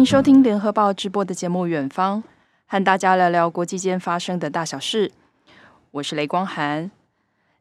[0.00, 2.22] 迎收听联合报直播的节目《远方》，
[2.66, 5.12] 和大家聊聊国际间发生的大小事。
[5.90, 6.90] 我是雷光涵，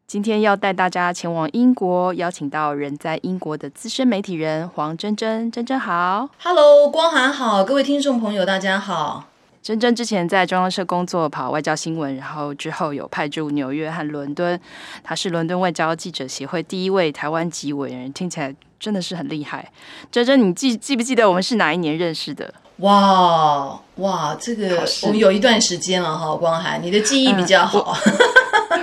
[0.07, 5.51] 今天要带大家前往英国，邀请到人在英国的资深媒体人黄真真。
[5.51, 9.25] 真真好，Hello，光涵好，各位听众朋友大家好。
[9.61, 14.57] 真真之前在中央社工作，跑外交新闻，然后之后有派驻纽约和伦敦。
[15.03, 19.71] 他是伦敦外交记者协会第一位台湾籍委员，听起来真的是很厉害。
[20.11, 22.53] 真真，你记记不记得我们是哪一年认识的？
[22.77, 27.97] 哇哇，这个我们有一段时间了哈，光涵，你的记忆比较好。
[28.05, 28.13] 嗯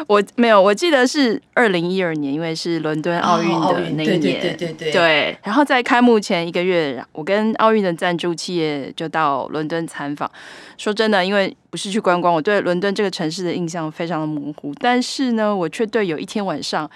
[0.09, 4.92] 我 没有，我记得是二零一二年，因为是伦敦奥运的那一年，对对对对对。
[4.92, 10.30] 对，然后在开幕前一个月，我跟奥运的赞助企业就到伦敦参访。
[10.76, 14.73] 说真的，因为不是去观光，我对伦敦这个城市的印象非常的模糊。
[14.78, 16.88] 但是呢，我却对有一天晚上，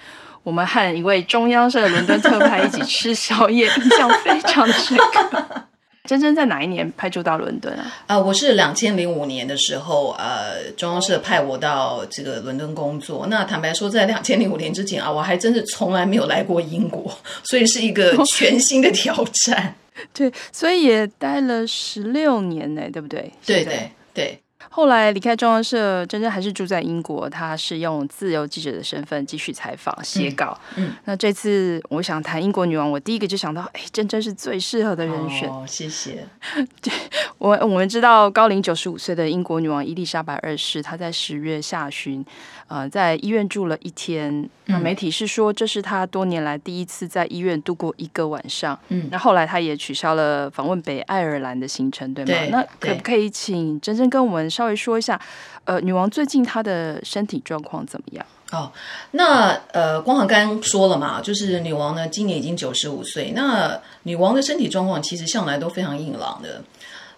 [0.43, 5.65] 我们和一位中央社的伦敦特派一起吃宵夜，印象非常的深刻。
[6.05, 7.83] 真真在哪一年派驻到伦敦啊？
[8.07, 13.27] 啊、呃，我是两千零五年的时候，呃，中央社派我到这个伦敦工作。
[13.29, 19.77] 那坦白说，在两千零五年之前啊，我还真是从来没有来过英国，所以是一个全新的挑战。
[20.13, 23.31] 对，所以也待了十六年呢，对不对？
[23.45, 24.41] 对对对。
[24.73, 27.29] 后来离开中央社，真真还是住在英国。
[27.29, 30.59] 他是用自由记者的身份继续采访、写稿。
[30.77, 35.49] 嗯，嗯，那这次我想谈英国女王，我第一个就想到，哎，真真是最适合的人选。
[35.51, 36.25] 哦，谢谢。
[36.81, 36.93] 对，
[37.39, 42.25] 我我们知道高龄九十五岁的英国女王伊丽莎白二世，她在十月下旬，
[42.69, 44.49] 呃，在医院住了一天。
[44.67, 48.79] 那媒体是说，这是她多年来第一次在医院度过一个晚上。
[48.89, 52.31] 嗯，那后来她也取消了访问北爱尔兰的行程，对吗？
[52.31, 55.19] 对，那可不可以请真真跟我们稍微说一下，
[55.65, 58.27] 呃，女王最近她的身体状况怎么样？
[58.53, 58.71] 哦，
[59.13, 63.33] 那呃，光涵刚刚说了嘛，就是女王呢，今年已经九十五岁。
[63.35, 66.63] 那女王的身体状况其实向来都非常硬朗的。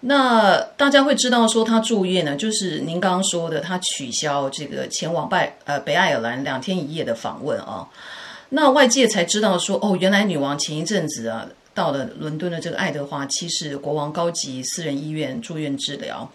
[0.02, 7.88] 那大家会知道说她住院呢，就是您刚刚说的，她取消这个前往拜呃北爱尔兰两天一夜的访问啊。
[8.50, 16.30] 那外界才知道说，哦，原来女王前一阵子啊，到了伦敦的这个爱德华七世国王高级私人医院住院治疗。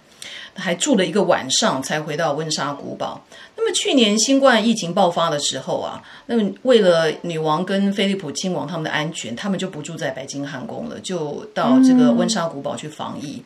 [0.56, 3.24] 还住了一个晚上，才回到温莎古堡。
[3.56, 13.44] 那么去年新冠疫情爆发的时候啊，那么为了女王跟菲利普亲王他们的安全，他们就不住在白金汉宫了，就到这个温莎古堡去防疫。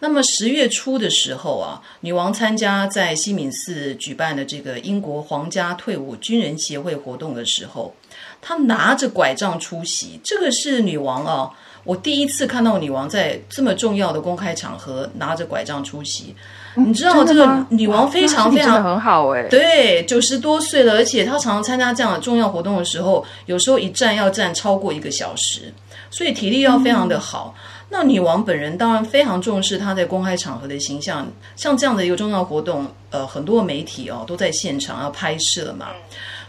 [0.00, 7.94] 那么十月初的时候啊，女王参加在西敏寺举办的这个英国皇家退伍军人协会活动的时候，
[8.40, 10.18] 她拿着拐杖出席。
[10.24, 11.50] 这个是女王啊。
[11.84, 16.34] 我第一次看到女王在这么重要的公开场合拿着拐杖出席，
[16.74, 25.72] 你知道这个女王非常非常很好哎，对，九十多岁了，而且她常常参加这样的重要活动的时候，有时候一站要站超过一个小时，
[26.10, 27.54] 所以体力要非常的好。
[27.92, 31.26] 那女王本人当然非常重视她在公开场合的形象，
[31.56, 35.88] 像这样的一个重要活动，呃，很多媒体哦都在现场要拍摄嘛。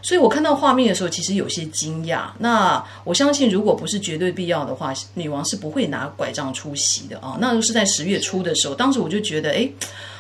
[0.02, 2.24] 所以我看到画面的时候，其实有些惊讶。
[2.40, 7.38] 那我相信，如果不是绝对必要的话，女王是不会拿拐杖出席的啊。
[7.40, 9.70] 那都是在十月初的时候，当时我就觉得，哎，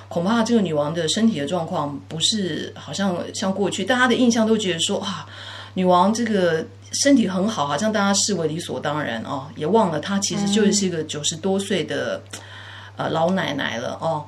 [0.07, 5.25] 恐怕这个女王的身体的状况不是好像像过去大家的印象都觉得说，啊，
[5.73, 12.21] 女王这个身体很好，好像大家视为理所当然哦，也忘了她其实就是一个九十多岁的
[12.97, 14.25] 呃老奶奶了哦。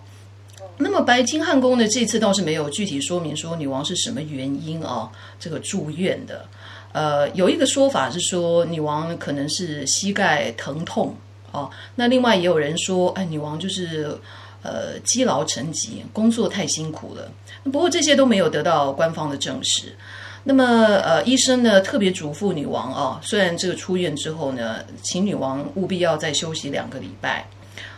[0.77, 6.45] 那么白金汉宫呢，这次倒是没有具体说明说女王是什么原因啊，这个住院的。
[6.91, 11.15] 呃，有一个说法是说女王可能是膝盖疼痛
[11.51, 11.69] 哦。
[11.95, 14.15] 那另外也有人说，哎，女王就是
[14.61, 17.31] 呃积劳成疾，工作太辛苦了。
[17.63, 19.95] 不过这些都没有得到官方的证实。
[20.43, 20.63] 那么
[20.97, 27.47] 呃，医生呢特别嘱咐女王啊，虽然这个出院之后呢，请女王务必要再休息两个礼拜。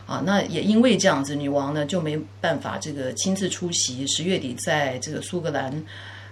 [0.05, 5.83] 啊，那也因为这样子，女王呢就没办法这个亲自出席十月底在这个苏格兰。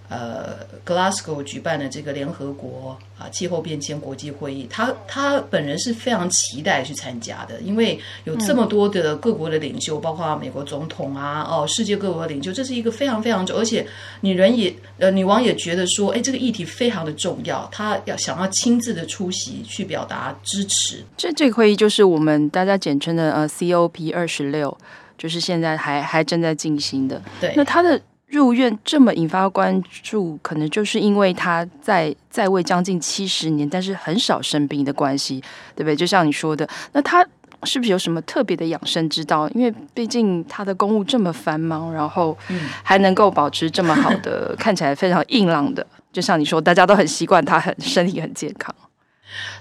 [0.09, 0.55] 呃
[0.85, 13.87] ，Glasgow 举办的这个联合国啊气候变迁国际会议，他他本人是非常期待去参加的，因为有这么多的各国的领袖，嗯、包括美国总统啊，哦，世界各国的领袖，这是一个非常非常重，而且
[14.21, 21.03] 女人也呃女王也觉得说，哎，这个议题非常的重要，她要想要亲自的出席去表达支持。
[21.17, 24.77] 这这个会议就是我们大家简称的呃 COP 二十六，
[25.17, 27.19] 就是现在还还正在进行的。
[27.41, 27.99] 对，那他的。
[28.33, 35.39] 入院这么引发关注，可能就是因为他在在位将近七十年，但是很少生病的关系，
[35.75, 35.95] 对不对？
[35.95, 37.23] 就像你说的，那他
[37.63, 39.47] 是不是有什么特别的养生之道？
[39.49, 42.35] 因为毕竟他的公务这么繁忙，然后
[42.81, 48.73] 还能够保持这么好的， 看起来非常硬朗的，就像你说，大家都很习惯他很 身体很健康。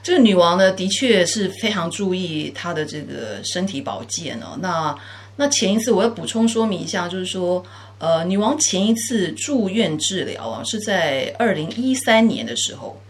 [0.03, 4.59] 这个女王呢，的确是非常注意她的这个身体保健哦。
[4.61, 4.95] 那
[5.37, 7.65] 那前一次我要补充说明一下，就是说，
[8.03, 13.01] 呃，女王前一次住院治疗啊，是在二零一三年的时候，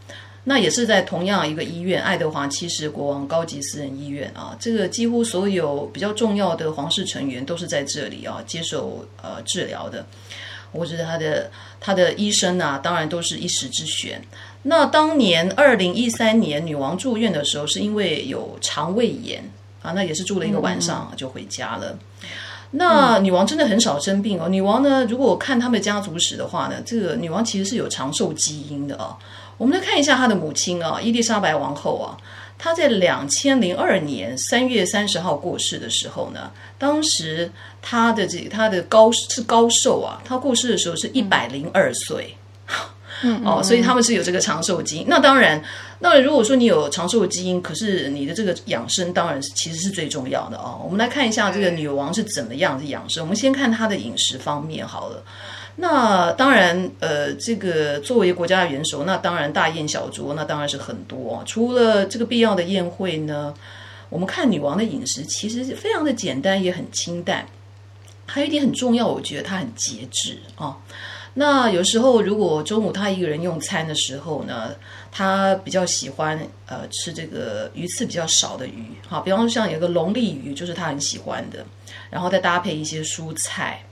[0.45, 4.55] 那也是在同样一个医院——爱德华七世国王高级私人医院啊。
[4.61, 10.05] 这个几乎所有比较重要的皇室成员都是在这里啊接受呃治疗的。
[10.73, 11.51] 我觉得他的
[11.81, 14.23] 他的医生啊，当然都是一时之选。
[14.65, 19.43] 那当年二零一三年女王住院的时候，是因为有肠胃炎
[19.81, 21.99] 啊，那也是住了一个晚上就回家了。
[22.73, 24.49] 那女王真的很少生病哦。
[24.49, 29.17] 女王呢，如果看她们家族史的话呢，这个女王其实是有长寿基因的哦。
[29.59, 32.17] 我们来看一下她的母亲啊，伊丽莎白王后啊，
[32.59, 37.53] 她在两千零二年三月三十号过世的时候呢，当时
[37.83, 42.35] 她的这她的高是高寿啊，她过世的时候是一百零二岁。
[43.23, 45.07] 嗯，哦，所以他们是有这个长寿基因。
[45.09, 45.63] 那当然，
[46.01, 50.81] 那如果说你有长寿基因，可是你的这个养生当然是其实是最重要的哦。
[50.85, 53.23] 我们来看一下这个女王是怎么样的养生。
[53.23, 55.23] 我们先看她的饮食方面好了。
[55.77, 61.43] 那当然，呃，这个作为国家的元首，那当然大宴小酌，那当然是很多啊。
[61.47, 63.55] 除了这个必要的宴会呢，
[64.11, 67.47] 我们看女王的饮食其实非常的简单，也很清淡。
[68.27, 70.67] 还有一点很重要，我觉得她很节制啊。
[70.67, 70.77] 哦
[71.35, 74.75] 那有时候，如果中午他一个人用餐的时候呢，
[75.11, 81.65] 他比较喜欢呃吃这个鱼刺比较少的鱼，好，比方说像有个龙利鱼，就是他很喜欢的，
[82.11, 83.83] 然后再搭配一些蔬菜，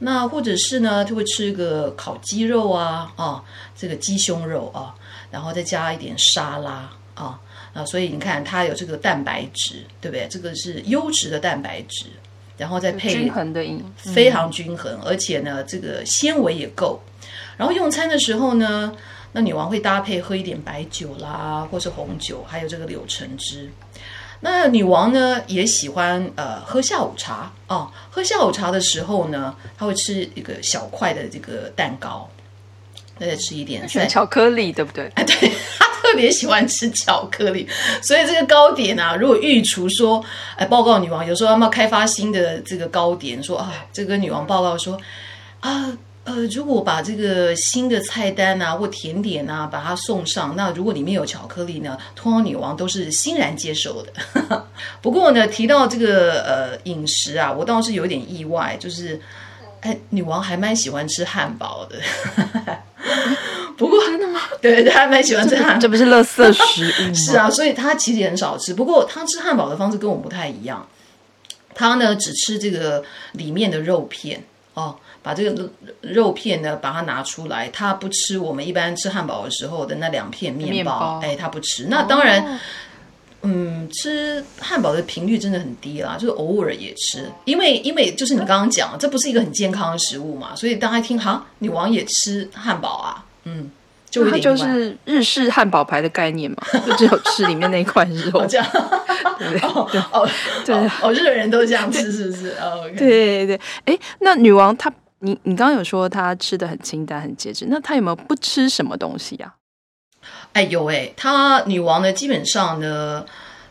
[0.00, 3.44] 那或者是呢，他会吃一个烤鸡肉啊，啊，
[3.76, 4.92] 这个鸡胸肉啊，
[5.30, 7.38] 然后再加一点沙拉啊，
[7.74, 10.26] 啊，所以你看他有这个蛋白质，对不对？
[10.28, 12.06] 这个是优质的蛋白质。
[12.62, 17.02] 然后再配均衡的饮，非常均衡，而且呢，这个纤维也够。
[17.56, 18.94] 然后用餐的时候呢，
[19.32, 23.68] 那女王会搭配喝一点白酒啦，或是红酒，还有这个柳橙汁。
[24.38, 32.30] 那女王呢也喜欢呃喝下午茶哦，喝下午茶的时候呢，她会吃一个小块的这个蛋糕，
[33.18, 35.08] 再吃一点巧克力，对不对？
[35.16, 35.50] 啊，对。
[36.12, 37.66] 特别喜欢吃巧克力，
[38.02, 40.22] 所以这个糕点啊，如果御厨说，
[40.56, 43.42] 哎，报告女王，有时候要不要开发新的这个糕点？
[43.42, 45.00] 说啊，这个女王报告说，
[45.60, 45.90] 啊，
[46.24, 54.12] 呃，如果把这个新的菜单啊或甜点啊把它送上，那如果里面有巧克力呢，通常女王都是欣然接受的。
[55.00, 59.18] 不过呢，提到这个呃饮食啊，我倒是有点意外，就是
[59.80, 61.96] 哎，女王还蛮喜欢吃汉堡的。
[63.76, 64.40] 不过真的吗？
[64.60, 67.14] 对，他还蛮喜欢吃汉堡，这不是垃圾食物？
[67.14, 68.74] 是啊，所以他其实也很少吃。
[68.74, 70.86] 不过他吃汉堡的方式跟我们不太一样，
[71.74, 73.02] 他呢只吃这个
[73.32, 75.70] 里面的肉片哦，把这个
[76.00, 81.86] 肉片呢把它拿出来，他不吃我们一般吃汉堡的时候的那两片面包，哎，他不吃。
[81.88, 82.58] 那当然，哦、
[83.42, 93.24] 嗯，吃汉堡的频率真的很低啦，就是偶尔也吃，因为因为就是你刚刚讲，这不是一个很健康的食物嘛，所以大家听哈，女王也吃汉堡啊。
[93.44, 93.70] 嗯，
[94.10, 96.56] 就它就是日式汉堡排的概念嘛，
[96.86, 98.66] 就只有吃里面那一块肉， 这样。
[99.38, 100.28] 对哦哦
[100.64, 100.74] 对。
[101.02, 102.50] 哦，日本人都这样吃，是不是？
[102.60, 109.54] 哦，对对对，哎，那女王她，你你刚刚有说她吃的很清淡、很节制，那她有没有不吃什么东西呀？
[110.52, 113.24] 哎有哎，她女王呢，基本上呢，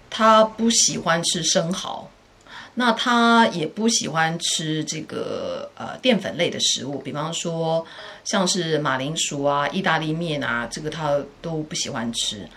[0.10, 2.10] 她不喜欢吃生蚝。
[2.75, 7.85] 那他也不喜欢吃这个呃淀粉类的食物，比方说
[8.23, 12.47] 像是马铃薯啊、意大利面啊，这个他都不喜欢吃。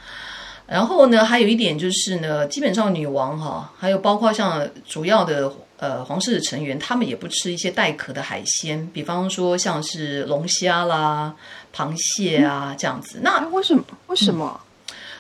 [0.66, 11.34] 然后呢，还有一点就是呢，基本上女王哈，还有包括像主要的呃皇室的成员，他们也不吃一些带壳的海鲜，比方说像是龙虾啦、
[11.74, 13.18] 螃蟹啊这样子。
[13.20, 13.84] 那为什么？
[14.06, 14.58] 为什么？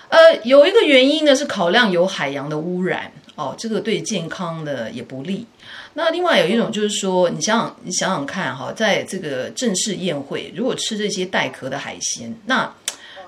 [0.08, 3.12] 呃，有一个原因呢，是考量有海洋的污染。
[3.36, 5.46] 哦，这个对健康的也不利。
[5.94, 12.72] 那另外有一种就是说，你想想，你想想看哈，在这个正式宴会，如果吃这些带壳的海鲜，那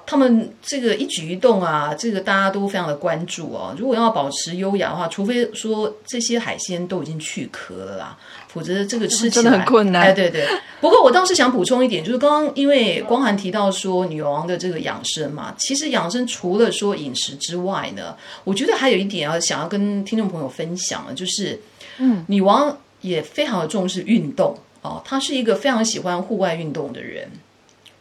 [0.05, 3.75] 他们这个一举一动啊，这个大家都非常的关注哦。
[3.77, 8.17] 如果要保持优雅的话，除非说这些海鲜都已经去壳了啦。
[8.57, 10.05] 否则这个吃起来真的很困难。
[10.05, 10.49] 哎，对对。
[10.81, 21.61] 不过我倒是想补充一点，就是刚刚因为光涵提到说女王的这个养生嘛，其实养生除了说饮食之外呢，我觉得还有一点要想要跟听众朋友分享的，就是
[21.99, 27.29] 嗯，女王也非常的重视运动哦，她是一个非常喜欢户外运动的人。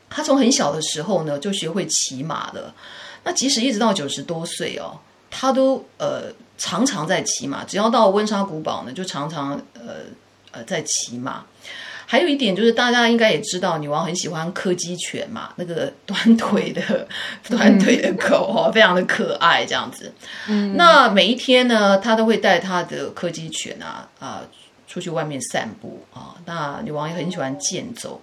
[0.09, 2.73] 她从很小的时候呢就学会骑马了，
[3.25, 4.97] 那即使一直到九十多岁哦，
[5.29, 6.23] 她都呃
[6.57, 10.03] 常常在骑马，只要到温莎古堡呢，就常常呃。
[10.55, 11.43] 呃，在骑马，
[12.05, 17.05] 还有一点就是，大家应该也知道，女王很喜欢柯基犬嘛，那个短腿的
[17.49, 20.13] 短腿的狗哦，非常的可爱，这样子。
[20.47, 24.41] 嗯，那每一天呢，她都会带她的柯基犬啊啊
[24.87, 26.35] 出去外面散步啊。
[26.45, 28.21] 那女王也很喜欢健走。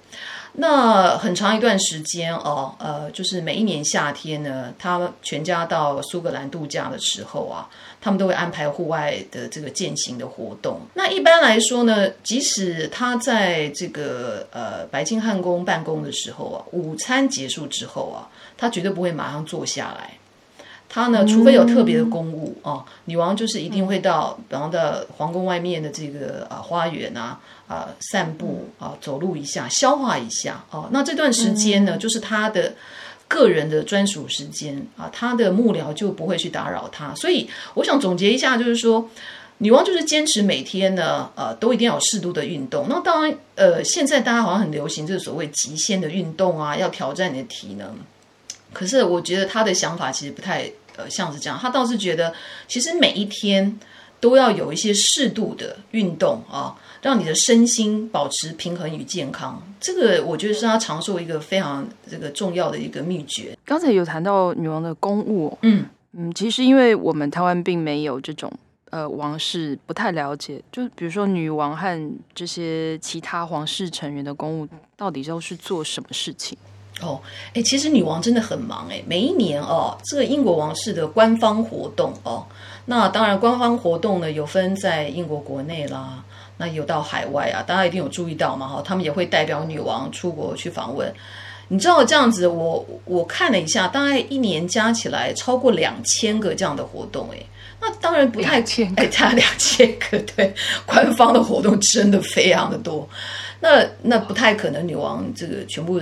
[0.54, 7.68] 那很长一段时间哦，呃，就是每一年夏天呢，他全家到苏格兰度假的时候啊，
[8.00, 10.80] 他们都会安排户外的这个践行的活动。
[10.94, 18.28] 那一般来说呢，即使他在这个呃白金汉宫办公的时候啊，午餐结束之后啊，
[18.58, 20.18] 他绝对不会马上坐下来。
[20.94, 30.90] 他呢，除非有特别的公务哦，女王就是一定会到，比方到皇宫外面的这个啊花园啊啊散步啊，走路一下，消化一下哦。
[30.90, 32.74] 那这段时间呢，就是他的
[33.26, 37.14] 个人的专属时间啊，他的幕僚就不会去打扰他。
[37.14, 39.08] 所以我想总结一下，就是说，
[39.58, 42.84] 女王就是坚持每天呢，呃，都一定要有适度的运动。
[42.90, 47.96] 那当然，呃，现在大家好像很流行这个所谓极限的运动啊，要挑战你的体能。
[48.74, 50.70] 可是我觉得他的想法其实不太。
[50.96, 52.34] 呃，像是这样，他倒是觉得，
[52.68, 53.78] 其实每一天
[54.20, 59.60] 都要有一些适度的运动啊，让你的身心保持平衡与健康。
[59.80, 63.56] 这个我觉得是他长寿一个非常这个重要的一个秘诀。
[63.64, 68.52] 刚才有谈到女王的公务，嗯嗯，其实因为我们台湾并没有这种
[68.90, 76.56] 呃王室，不太了解，就比如说女王和这些其他皇室成员的公务到底都是做什么事情。
[77.02, 77.20] 哦，
[77.54, 82.46] 哎，其实女王真的很忙哎，每一年哦，这个英国王室的官方活动哦，
[82.86, 86.24] 那当然官方活动呢有分在英国国内啦，
[86.56, 91.12] 那有到海外啊，大家一定有注意到嘛哈，他们也会代表女王出国去访问。
[91.68, 97.38] 你知道这样子，我我看了一下，大概一年加起来超过两千个这样的活动哎，
[97.80, 100.54] 那当然不太千哎，差两千个对，
[100.84, 103.08] 官方的活动真的非常的多，
[103.60, 106.00] 那那不太可能女王这个全部。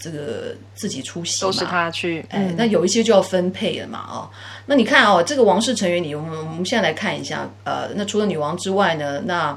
[0.00, 4.30] 这个自己出席都是他去，哎，那有一些就要分配了嘛，哦，
[4.64, 9.56] 那你看哦，这个王室成员里，我们我们现在来看一下，呃，那除了女王之外呢，那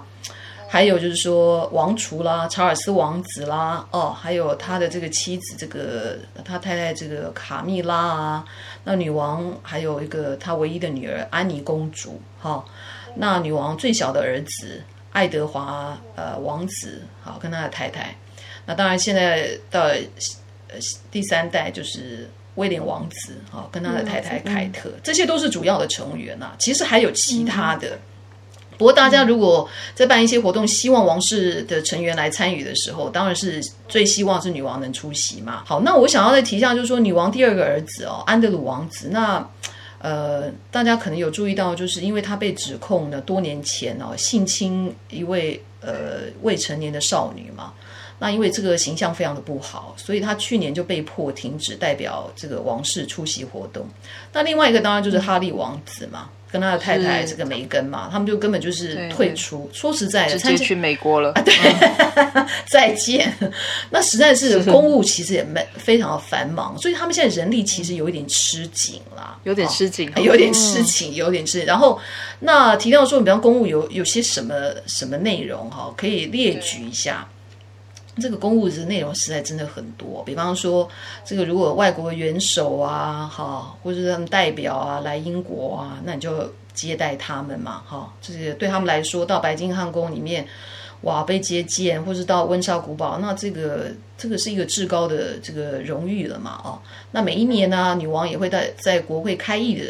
[0.67, 8.45] 还有就是说王储啦，查尔斯王子啦，哦，还有他的这个妻子，这个他太太这个卡蜜拉啊，
[8.83, 12.65] 那女王还有一个他唯一的女儿安妮公主，哈、哦，
[13.15, 14.81] 那女王最小的儿子
[15.13, 18.13] 爱德华呃王子，好，跟他的太太。
[18.65, 20.79] 那当然，现在到呃
[21.11, 26.53] 第三代就是威廉王子啊，跟他的太太凯特，这些都是主要的成员呐。
[26.57, 27.99] 其实还有其他的，
[28.77, 35.63] 不过大家如果在办一些活动，希望王室的成员来参与的时候，当然是最希望是女王能出席嘛。
[35.65, 39.47] 好，那我想要再提一下，就是说女王第二个儿子哦，安德鲁王子，那
[39.99, 47.73] 呃，大家可能有注意到，就是因为他被指控呢，多年前哦性侵一位呃未成年的少女嘛。
[48.19, 53.85] 那因为这个形象非常的不好，所以他去年就被迫停止代表这个王室出席活动。
[54.31, 59.69] 那另外一个当然就是哈利王子嘛，跟他的太太这个梅根嘛，他们就根本就是退出。
[59.73, 61.31] 说实在的，直接去美国了。
[61.33, 63.33] 啊、对，嗯、 再见。
[63.89, 71.65] 那实在是公务其实也没非常的繁忙，所以他们现在人力其实有一点吃紧啦，有点吃紧，有点吃紧，有点吃紧。
[71.65, 71.99] 然后
[72.39, 74.53] 那提到说，比方公务有有些什么
[74.87, 77.27] 什么内容哈，可以列举一下。
[78.17, 80.87] 这个公务的内容实在真的很多，比方说，
[81.25, 90.45] 这个如果外国元首啊，哈，或者是他们代表啊来英国啊，那你就接待他们嘛，哈，这个对他们来说，到白金汉宫里面，
[91.01, 96.79] 哇，被接见，或是到温莎古堡，那这个这个是一个至高的这个荣誉了嘛，哦，
[97.11, 99.85] 那每一年呢，女王也会在在国会开议的。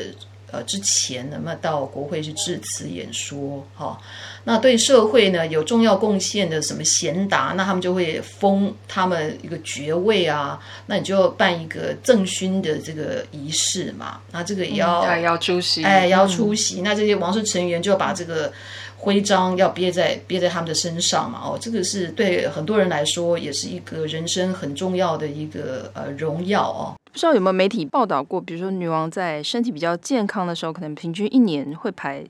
[0.54, 3.98] 呃，之前那么到国会去致辞演说，哈、哦，
[4.44, 18.54] 那对社会呢有重要贡献的什么贤达，那他们就会封他们一个爵位啊，那你就办一个赠勋的这个仪式嘛，那这个也要、嗯、要出席，哎，要出席，嗯、那这些王室成员就要把这个
[18.96, 26.94] 徽章要别在别在他们的身上嘛，哦，这个是对很多人来说也是一个人生很重要的一个呃荣耀哦。
[27.14, 32.26] 不知道有没有媒体报道过，比如说女王在身体比较健康的时候，可能平均一年会排，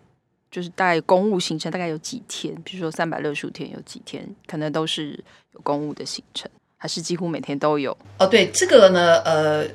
[0.52, 5.18] 就是大概公务行程大概有几天，比如说三百六十五天有几天，可能都是
[5.54, 7.98] 有公务的行程，还是几乎每天都有？
[8.20, 9.66] 哦，对，这个呢，呃，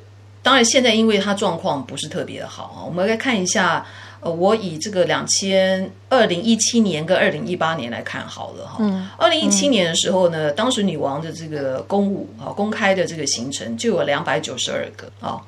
[0.43, 3.83] 当然现在因为她状况不是特别的好啊，我们来看一下，
[4.21, 8.83] 呃，我以这个两千二零一七年跟二零一八年来看好了哈。
[9.17, 15.39] 二零一七年的时候呢，当时女王的这个公务啊，公开的这个行程就有两百九十二个啊。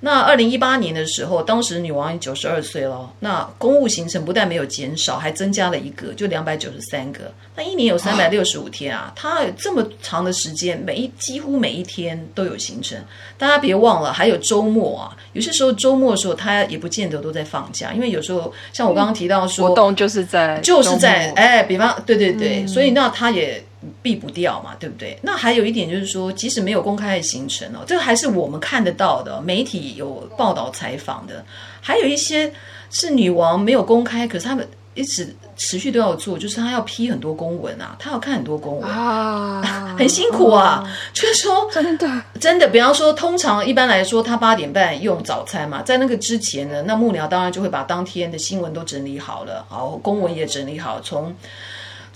[0.00, 3.10] 那二零一八年的时候，当时女王九十二岁了。
[3.20, 7.32] 那公务行程不但没有减少，还增加了一个，就两百九十三个。
[7.56, 12.96] 那一年有三百六十五天啊，她有这么长的时间，每一几乎每一天都有行程。
[13.36, 15.16] 大家别忘了，还有周末啊。
[15.32, 23.64] 有些时候周末的时候，她也不见得都在放假，因为有时候像我刚刚提到说，活动就是在就是在哎，比方对对对，嗯、所以那她也。
[24.02, 25.16] 避不掉嘛，对不对？
[25.22, 31.44] 那还有一点就是说，即使没有公开的行程哦，这个还是我们看得到的，媒体有报道采访的。
[31.80, 32.52] 还有一些
[32.90, 40.82] 是女王没有公开，可是他们一直持续都要做，就是她要批很多公文啊，她要看很多公文啊，很辛苦啊。
[40.84, 51.32] 哦、就是说，真的真的，比方说，通常一般来说，她八点半用早餐嘛，在那个之前呢，那幕僚当然就会把当天的新闻都整理好了，好，公文也整理好，从。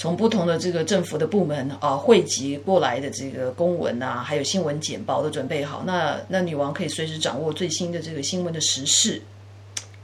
[0.02, 5.85] 从不同的这个政府的部门啊，汇集过来的这个公文啊，还有新闻简报都准备好。
[5.87, 9.23] 那那女王可以随时掌握最新的这个新闻的时事。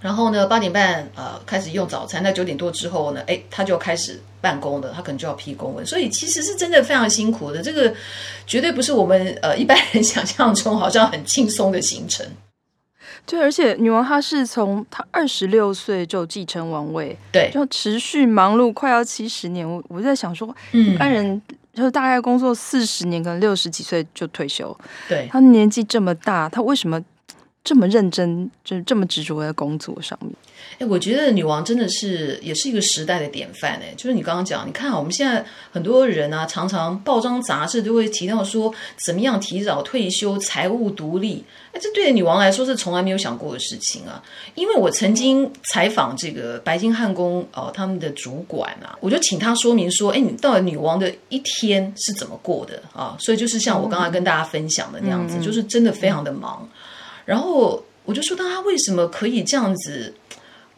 [0.00, 5.84] 然后呢，八点半呃开始用早餐，那九点多之后呢，哎，她就要开始办公了，她可能就要批公文。
[5.84, 7.92] 所以其实是真的非常辛苦的，这个
[8.46, 12.24] 绝对不是我们呃一般人想象中好像很轻松的行程。
[13.26, 19.68] 对，而且女王她是从她二十六岁就继承王位，对，就持续忙碌快要七十年。
[19.68, 21.40] 我我在想说，一般人
[21.74, 24.76] 就是大概工作四十年，可能六十几岁就退休。
[25.08, 27.00] 对，她年纪这么大，她为什么
[27.68, 30.32] 这么认真，就这么执着在工作上面？
[30.78, 33.72] 哎，我觉得女王真的是也是一个时代的典范。
[33.72, 38.72] 哎，就是你刚刚讲，你看我们现在很多人啊，常常报章杂志都会提到说，
[39.04, 41.44] 怎么样提早退休、财务独立。
[41.72, 44.22] 哎，这对女王来说是从来没有想过的事情啊。
[44.54, 53.14] 因为我曾经采访这个白金汉宫哦，他们的主管啊，我就请他说明说，哎，你到底女王的一天是怎么过的啊？
[53.20, 56.58] 所以就是像我刚才跟大家分享的那样子，嗯、就是真的非常的忙。
[56.62, 56.68] 嗯、
[57.28, 60.14] 然后我就说，到他为什么可以这样子？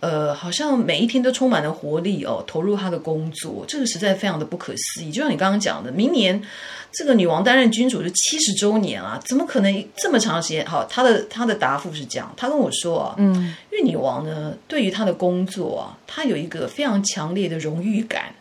[0.00, 5.12] 呃，好像每一天都充满了活力哦，投入他的工作，这个实在非常的不可思议。
[5.12, 6.42] 就像你刚刚讲的，明年
[6.90, 10.66] 这个女王担任君主是七十周年啊，怎么可能这么长时间？
[10.66, 18.34] 好，他的他的答复是这样，他跟我说啊，嗯，因为女王呢，对于她的工作啊，她有一个非常强烈的荣誉感，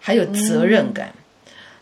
[0.00, 1.14] 还有责任感。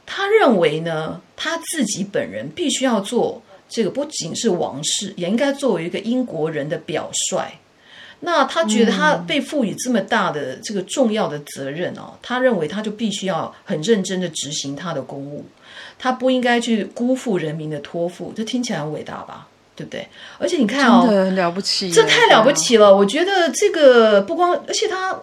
[0.05, 3.41] 她、嗯、认为呢，他自己本人必须要做
[3.75, 7.59] 这个，不仅是王室，也应该作为一个英国人的表率。
[8.21, 15.45] 那他觉得他被赋予这么大的这个重要的责任哦，嗯、他认为他就必须要很认真的执行他的公务，
[15.99, 18.33] 他不应该去辜负人民的托付。
[18.37, 19.49] 这听起来很伟大吧？
[19.75, 20.07] 对不对？
[20.39, 22.97] 而且你看哦，很了不起，这太了不起了。
[22.97, 25.21] 我觉得这个不光，而且他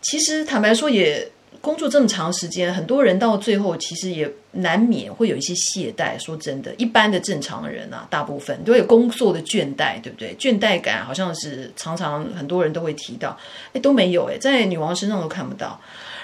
[0.00, 1.30] 其实坦白说也。
[1.60, 6.18] 工作这么长时间，很多人到最后其实也难免会有一些懈怠。
[6.18, 10.34] 说真的，一般的正常人啊，大部分都有工作的倦怠，对不对？
[10.38, 13.36] 倦怠感好像是常常很多人都会提到，
[13.74, 15.78] 哎，都没有哎，在女王身上都看不到。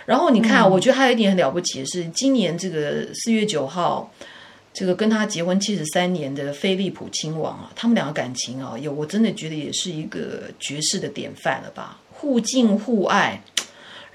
[0.06, 4.10] 然后你看，我觉得还有一点很了不起的是，今年这个四月九号，
[4.72, 13.42] 这个跟他结婚七十三年的菲利普亲王啊，他们两个感情啊，有我真的觉得也是一个绝世的典范了吧，互敬互爱。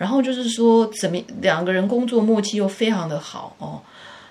[0.02, 3.80] 然后就是说，怎么两个人工作默契又非常的好哦。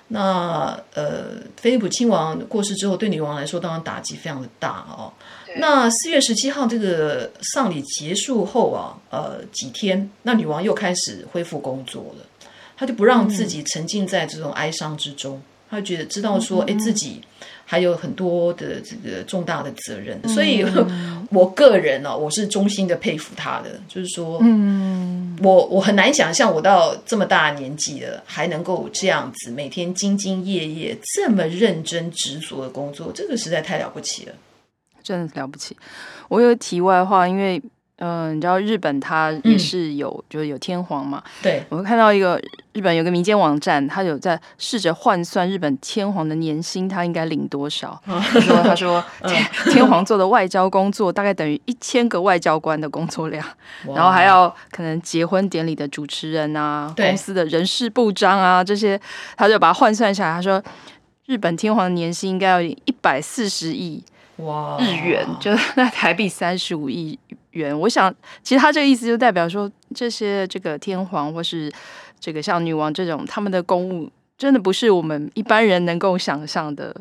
[0.09, 5.13] 那呃，菲利普亲王过世之后，对女王来说当然打击非常的大哦。
[5.55, 12.25] 那四月十七号这个丧礼结束后啊，呃几天，那女王又开始恢复工作了。
[12.75, 17.21] 她就不让自己沉浸在这种哀伤之中，她觉得知道说，哎，自己。
[17.71, 20.61] 还有很多的这个重大的责任，所以
[21.31, 23.79] 我个人呢、哦，我是衷心的佩服他的。
[23.87, 34.33] 就是说，嗯，我我很难想象，我到这么大年纪了，还能够这样子每天兢兢业业、这么认真执着的工作，这个实在太了不起了，
[35.01, 35.77] 真的了不起。
[36.27, 37.63] 我有题外话，因为。
[38.03, 41.21] 嗯，你知道日本它也是有，嗯、就是有天皇嘛。
[41.41, 42.41] 对，我们看到一个
[42.73, 48.01] 日本有个民间网站，他有在试着换算日本天皇的年薪，他应该领多少？
[48.05, 53.45] 他说：“他说 天，天皇做的外交工作大概等于一千个外交官的工作量，
[53.85, 58.99] 然后还要可能结婚典礼的主持人啊，公司的人事部长啊这些，
[59.37, 60.33] 他就把它换算下来。
[60.33, 60.59] 他说，
[61.27, 64.03] 日本天皇的年薪应该要一百四十亿
[64.43, 67.17] 哇日元，哇就 那台币三十五亿。”
[67.51, 68.09] 元，我想
[68.41, 71.69] 其实他这个意思就代表说，这些这个天皇或是
[72.17, 76.95] 这个像女王这种，他们的公务真的不是我们一般人能够想象的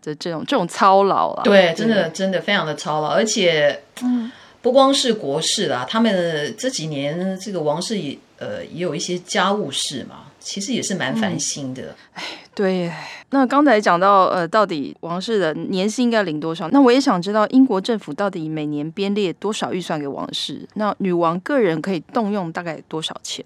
[0.00, 1.42] 的这种这种操劳啊。
[1.44, 11.94] 对，真的真的非常的操劳，而且嗯不光是国事啦，他们这几年这个王室也呃，也有一些家务事嘛，其实也是蛮烦心的。
[12.14, 12.90] 哎、嗯，对。
[13.32, 16.68] 那刚才讲到，呃，到底王室的年薪应该领多少？
[16.70, 20.68] 那我也想知道，英国政府到底每年编列多少预算给王室？
[20.74, 23.44] 那女王个人可以动用大概多少钱？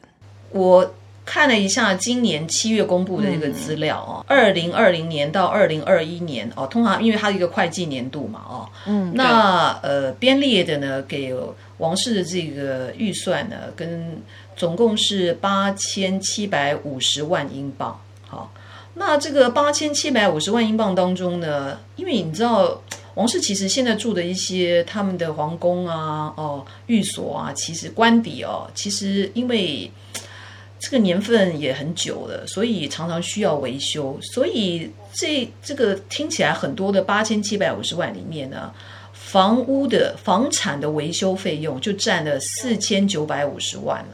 [0.52, 0.94] 我
[1.26, 11.34] 看了一下今年七月公布的这个资料哦，二零二零年到二零二一年哦，通常因为它是一个会计年度嘛哦，嗯，那呃编列的呢，给
[11.76, 14.22] 王室的这个预算呢，跟
[14.56, 18.50] 总共是八千七百五十万英镑，好。
[18.94, 22.80] 那这个八千七百五十万英镑当中呢，因为你知道，
[23.14, 29.90] 王室其实现在住的一些他们的皇宫啊、哦寓所啊，其实官邸哦，其实因为
[30.78, 34.16] 这个年份也很久了，所以常常需要维修。
[34.22, 38.72] 所以这这个听起来很多的八千七百五十万里面呢，
[39.12, 44.12] 房屋的房产的维修费用就占了四千九百五十万了，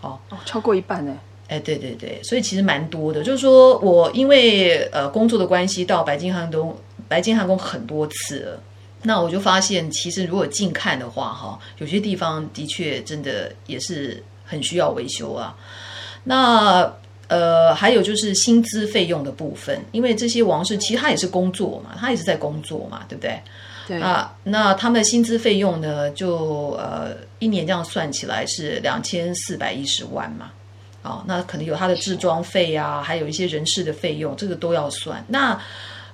[0.00, 1.14] 哦，哦，超过一半呢。
[1.48, 3.22] 哎，对对对，所以其实蛮多的。
[3.22, 6.76] 就是说我因为呃工作的关系到白金汉宫，
[7.08, 8.62] 白金汉宫很多次了，
[9.02, 15.54] 那我就发现，其实如果近看的话，哈，有些地方的确真的也是很需要维修啊。
[16.24, 16.90] 那
[17.28, 23.38] 呃，还有就是薪资费用的部分，因为这些王室其实他也是工作嘛，他也是在工作嘛，对不对？
[23.86, 30.50] 对啊，那他们的薪资费用呢，就呃一年这样算起来是两千四百一十万嘛。
[31.04, 35.22] 哦，那可能有他的置装费啊，还有一些人事的费用，这个都要算。
[35.28, 35.60] 那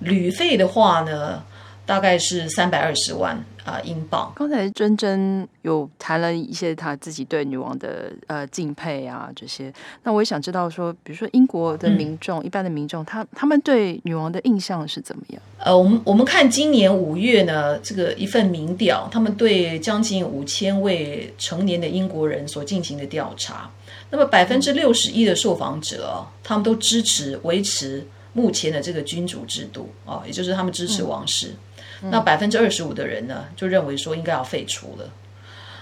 [0.01, 1.41] 旅费的话呢，
[1.87, 4.33] 大概是三百二十万啊、呃、英镑。
[4.35, 9.73] 刚才珍珍有谈了一些他自己对女王的呃敬佩啊这些，
[10.03, 15.43] 那我也想知道说，比如说英国的民众，嗯、一般的民众，他他们对女王的印象是怎么样？
[15.59, 23.71] 呃，我们我们看今年五月呢，这个一份民调，他们对将近五千位成年的英国人所进行的调查。
[24.11, 31.55] 那么百分之六十一的受访者，他们都支持维持目前的这个君主制度啊，也就是他们支持王室。
[32.03, 35.11] 嗯、那百分之二十五的人呢，就认为说应该要废除了。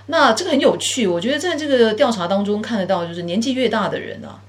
[0.07, 4.41] 那这个很有趣，我觉得在这个调查当中看得到，就是年纪越大的人啊，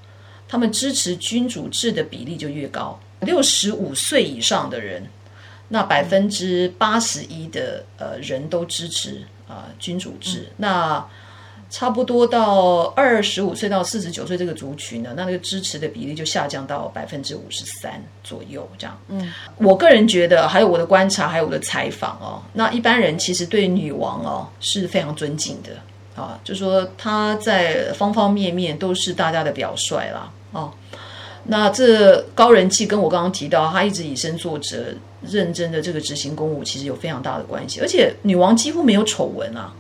[0.48, 3.00] 他们支持君主制的比例就越高。
[3.22, 5.06] 六十五岁以上的人，
[5.68, 10.48] 那百分之八十一的呃人都支持啊、呃、君主制。
[10.50, 11.10] 嗯、那
[11.70, 19.00] 差不多到二十五岁到四十九岁这个族群呢，那那个支持的比例就下降到百分之五十三左右，这样。
[19.08, 25.70] 嗯，我个人觉得，还有我的观察，还有我的采访哦，那一般人其实对女王哦是非常尊敬的
[26.20, 30.72] 啊，就说她在方方面面都是大家的表率啦哦。
[31.44, 34.86] 那这高人气跟我刚刚提到，她一直以身作则、
[35.22, 39.72] 认真的这个执行公务，其实有非常大的关系，而且女王几乎没有丑闻啊。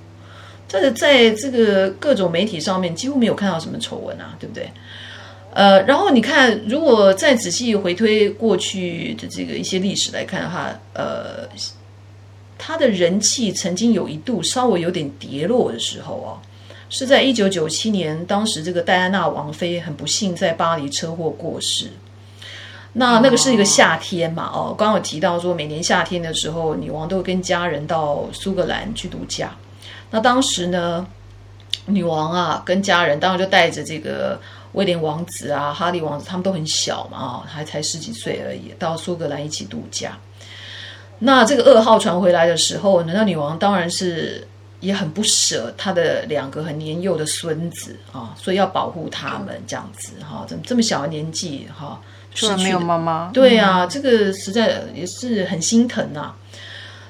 [0.70, 4.72] 在在这个各种媒体上面几乎没有看到什么丑闻啊，对不对？
[5.52, 11.50] 呃，然后你看，如果再仔细回推过去的这个一些历史来看的话，呃，
[12.56, 16.38] 他的人气曾经有一度稍微有点跌落的时候哦，
[16.92, 21.88] 是在一九九七年，当时这个戴安娜王妃很不幸在巴黎车祸过世。
[22.94, 29.56] 那那个是一个夏天嘛，哦，刚刚有提到说，每年夏天的时候，女王都会跟家人到苏格兰去度假。
[30.12, 31.06] 那当时呢，
[31.86, 34.40] 女王啊跟家人当然就带着这个
[34.74, 40.18] 威廉王子啊、哈利王子，他们都很小嘛，啊，还才十几岁而已，到苏格兰一起度假。
[41.20, 44.48] 那这个噩耗传回来的时候，那女王当然是
[44.80, 52.00] 也很不舍她的两个很年幼的孙子啊，所以要保护他们这样子哈，怎么这么小的年纪哈，
[52.34, 53.30] 失去没有妈妈？
[53.34, 56.34] 对啊，这个实在也是很心疼呐。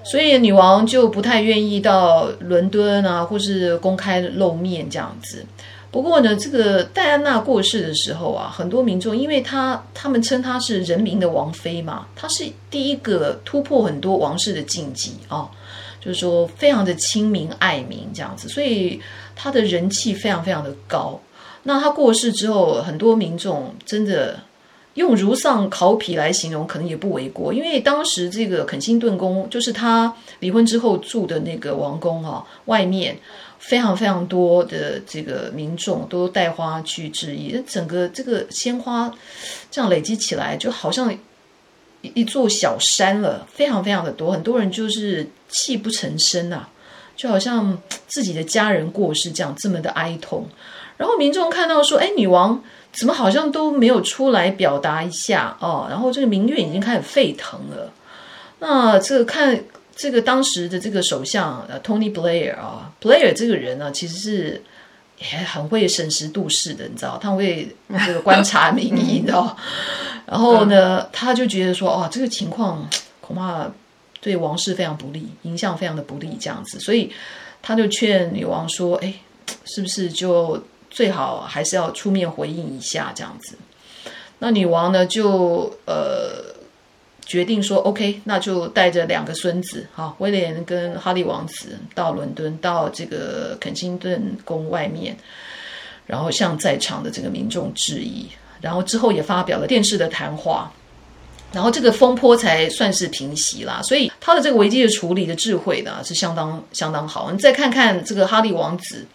[0.03, 5.45] 所以女王就不太愿意到伦敦啊，或是公开露面这样子。
[5.91, 15.49] 不过呢，这个戴安娜过世的时候啊，很多民众因为她他们称她是人民的王妃嘛，她是第一个突破很多王室的禁忌啊，
[15.99, 19.01] 就是说非常的亲民爱民这样子，所以
[19.35, 21.19] 她的人气非常非常的高。
[21.63, 24.39] 那她过世之后，很多民众真的。
[24.99, 33.17] 用如丧考妣来形容可能也不为过，因为当时这个肯辛顿宫就是他离婚之后住的那个王宫啊，外面
[33.59, 39.09] 非常非常多的这个民众都带花去致意，整个这个鲜花
[39.71, 41.17] 这样累积起来，就好像
[42.01, 46.67] 一座小山了，非常非常的多，很多人就是泣不成声啊，
[47.15, 50.45] 就好像自己的家人过世这样这么的哀痛，
[50.97, 52.61] 然后民众看到说，哎，女王。
[52.91, 55.87] 怎么好像都没有出来表达一下哦？
[55.89, 57.91] 然后这个民怨已经开始沸腾了。
[58.59, 59.63] 那这个看
[59.95, 64.61] 这个当时的这个首相呃，Tony Blair 啊，Blair 这个人呢，其实是
[65.19, 67.75] 也很会审时度势的，你知道，他会
[68.05, 69.55] 这个观察民意，你知道。
[70.25, 72.87] 然后呢，他就觉得说，哦，这个情况
[73.19, 73.69] 恐怕
[74.21, 77.11] 对王室非常不利，影响非常的不利，这样子，所以
[77.61, 79.13] 他就劝女王说，哎，
[79.65, 83.55] 是不是就最好还是要出面回应一下这样子？
[84.39, 86.57] 那女王呢，就呃。
[87.29, 95.15] 决定说 OK，那就带着两个孙子，哈，威廉跟哈利王子到伦敦，到这个肯辛顿宫外面，
[96.07, 98.27] 然后向在场的这个民众致意，
[98.61, 100.73] 然后之后也发表了电视的谈话，
[101.53, 103.79] 然后这个风波才算是平息啦。
[103.83, 107.31] 所以他的这个危机的处理的智慧呢，是相当相当好。
[107.31, 109.05] 你再看看这个哈利王子。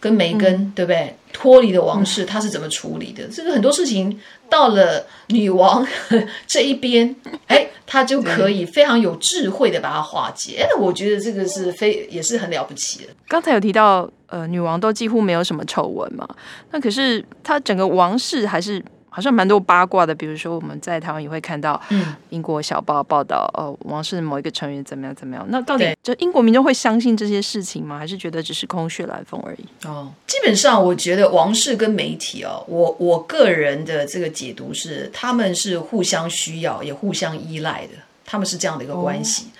[0.00, 1.14] 跟梅根、嗯、对不对？
[1.32, 3.24] 脱离的王室，他是怎么处理的？
[3.24, 5.86] 嗯、这个很多事情到了女王
[6.46, 7.14] 这一边，
[7.46, 10.62] 哎，他就可以非常有智慧的把它化解。
[10.62, 13.12] 哎，我觉得这个是非也是很了不起的。
[13.28, 16.26] 刚才有提到，呃，女王都几乎没有什么丑闻嘛，
[16.70, 18.82] 那可是她整个王室还是。
[19.18, 21.80] 好像蛮多八卦的，比如说我们在台湾也会看到，
[22.28, 25.44] 英国小报报道，哦，王室某一个成员怎么样怎么样。
[25.48, 27.98] 那到底就英国民众会相信这些事情吗？
[27.98, 29.88] 还是觉得只是空穴来风而已？
[29.88, 39.46] 哦，基本上我觉得王室跟媒体哦，我我个人的这个解读是，他们是互相需要也互相依赖的，他们是这样的一个关系。
[39.46, 39.50] 哦，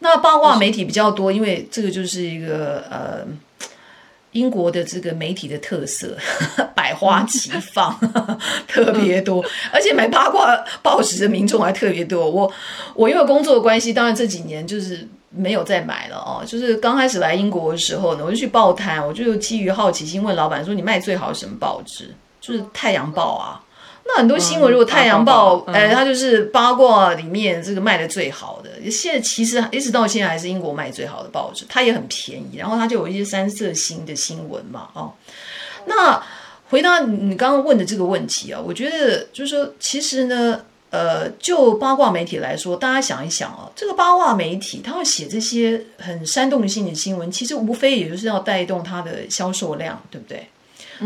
[0.00, 3.24] 那八卦媒体比较多，因为这个就是一个呃。
[4.34, 6.16] 英国的这个媒体的特色，
[6.74, 7.98] 百花齐放，
[8.68, 9.42] 特别多，
[9.72, 12.30] 而且买八卦报纸的民众还特别多。
[12.30, 12.52] 我
[12.94, 16.44] 我因为工作的关系，当然这几年就是没有再买了哦。
[16.46, 23.60] 就是刚开始来英国的时候呢，我就去报摊，我就基于好奇心问老板说：“你卖最好什么报纸？”就是《太阳报》啊。
[24.06, 28.63] 那很多新闻，如果《太阳报》哎，它就是八卦里面这个卖的最好的。
[28.90, 35.12] 现在其实一直到现在还是英国卖最好的报纸，它也很便宜，然后它就有一些三色星的新闻嘛，哦。
[35.86, 36.22] 那
[36.70, 50.48] 回答你刚刚问的这个问题啊，我觉得就是说，其实呢，呃，就八卦媒体来说，大家想一想啊，这个八卦媒体它要写这些很煽动性的新闻，其实无非也就是要带动它的销售量，对不对？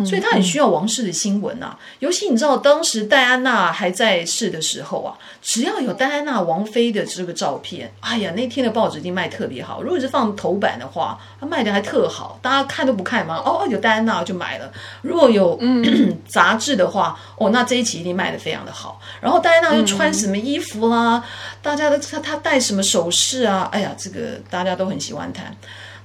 [0.05, 9.83] 所以他很需要王室的新闻啊，尤其你知道，当时戴安娜还在世的时候啊，只要有戴安娜王妃的这个照片，哎呀，那天的报纸一定卖特别好。
[9.83, 13.37] 如果是放头版的话，它卖的还特好，大家看都不看嘛？
[13.37, 14.71] 哦，有戴安娜就买了。
[15.03, 15.59] 如果有
[16.29, 19.01] 杂志的话，哦，那这一期一定卖的非常的好。
[19.21, 21.25] 然后戴安娜又穿什么衣服啦、啊？
[21.63, 23.69] 大家都她她戴什么首饰啊？
[23.73, 25.57] 哎呀，这个大家都很喜欢谈。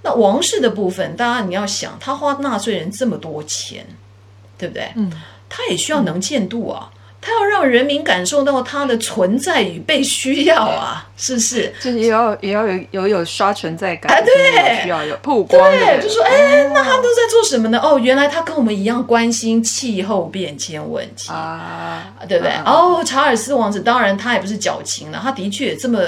[0.03, 3.85] 那王室的部分，当然你要想，他花纳税人这么多钱，
[4.57, 4.91] 对不对？
[4.95, 5.11] 嗯，
[5.49, 6.89] 他也需要能见度啊。
[6.93, 11.73] 嗯他要让人民感受到他的存在与被需要啊，是不是？
[11.79, 15.71] 就是也要也要有有有刷存在感，啊、对，需要有曝光。
[15.71, 17.79] 对，就说哎，那他们都在做什么呢？
[17.81, 22.51] 哦，原来他跟我们一样关心气候变迁问题啊，对不对？
[22.51, 26.01] 啊、哦，查尔斯王子当然他也不是矫情了，他的确也这么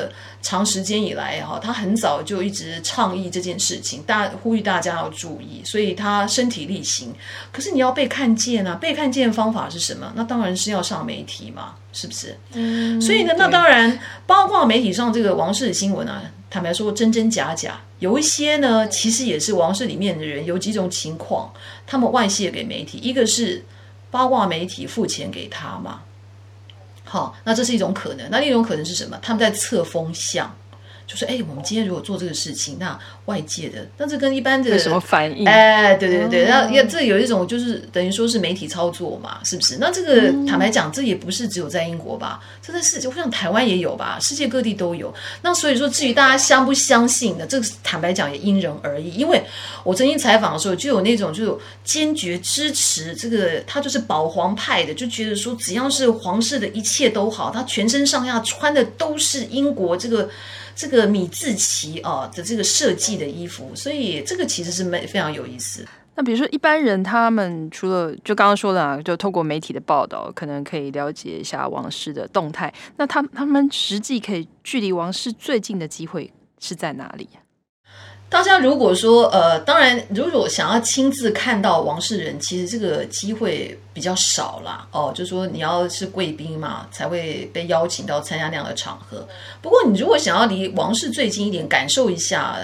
[0.45, 7.13] 长时间以来哈，他很早就一直倡议这件事情，大呼吁大家要注意，所以他身体力行。
[7.51, 10.13] 可是你要被看见啊，被看见的方法是什么？
[10.15, 11.05] 那当然是要上。
[11.05, 12.35] 媒体嘛，是不是？
[12.53, 21.53] 嗯，所以呢，那当然，八卦媒体上这个王室的新闻啊，坦白说，真真假假，有一些呢，其实也是王室里面的人有几种情况，
[21.85, 23.63] 他们外泄给媒体，一个是
[24.09, 26.01] 八卦媒体付钱给他嘛，
[27.15, 29.17] 好，那这是一种可能，那另一种可能是什么？
[29.21, 30.53] 他们在测风向。
[31.07, 35.47] 就说哎，我们今天如果做这个事情，那外界的，那这跟一般的什么反应？
[35.47, 39.77] 哎，对对对，那也这有一种就是等于说是媒体操作嘛，是不是？
[39.79, 42.39] 那这个坦白讲，这也不是只有在英国吧？
[42.61, 45.13] 这个世界，我想台湾也有吧，世界各地都有。
[45.43, 49.11] 那所以说，至于大家相不相信的，这个坦白讲也因人而异。
[49.11, 49.43] 因为
[49.83, 60.27] 我曾经采访的时候，就有那种就坚决支持这个，他就是保皇派的，就觉得说只要是皇室的一切都好，他全身上下穿的都是英国这个。
[60.75, 65.85] 这个米字旗哦的这个设计的衣服，所以这个其实是没非常有意思。
[66.17, 72.73] 那比如说一般人，他们除了就刚刚说的啊，就透过媒体的报道，可能可以了解一下王室的动态。
[72.97, 77.27] 那他他们实际可以距离王室最近的机会是在哪里？
[78.35, 84.85] 大家如果说呃，当然，如果想要亲自看到王室人，其实这个机会比较少啦。
[84.91, 85.09] 哦。
[85.15, 89.25] 就是说你要是贵宾嘛，才会被邀请到参加那样的场合。
[89.61, 92.57] 不过你如果想要离王室最近一点，感受一下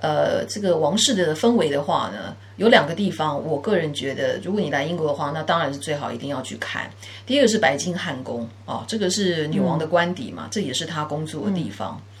[0.00, 6.90] 呃这个王室的氛围的话呢，有两个地方，我个人觉得，如果你来英国的话，那当然是最好一定要去看。
[7.24, 11.96] 第一个是白金汉宫哦，这个是女王的官邸嘛，嗯、这也是她工作的地方。
[11.96, 12.12] 嗯